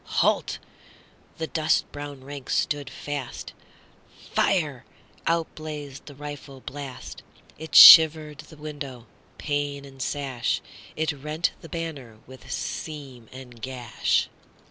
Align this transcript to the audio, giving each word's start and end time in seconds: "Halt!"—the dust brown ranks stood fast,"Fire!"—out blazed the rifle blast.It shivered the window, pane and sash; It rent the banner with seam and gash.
"Halt!"—the 0.03 1.45
dust 1.45 1.91
brown 1.91 2.23
ranks 2.23 2.55
stood 2.57 2.89
fast,"Fire!"—out 2.89 5.53
blazed 5.53 6.07
the 6.07 6.15
rifle 6.15 6.59
blast.It 6.61 7.75
shivered 7.75 8.39
the 8.39 8.57
window, 8.57 9.05
pane 9.37 9.85
and 9.85 10.01
sash; 10.01 10.59
It 10.95 11.11
rent 11.11 11.51
the 11.61 11.69
banner 11.69 12.17
with 12.25 12.51
seam 12.51 13.29
and 13.31 13.61
gash. 13.61 14.27